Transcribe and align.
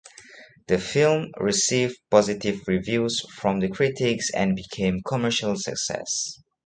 The 0.67 0.79
film 0.79 1.31
received 1.39 1.99
positive 2.09 2.67
reviews 2.67 3.23
from 3.35 3.59
the 3.59 3.69
critics 3.69 4.31
and 4.33 4.55
became 4.55 5.03
commercial 5.07 5.55
success. 5.55 6.41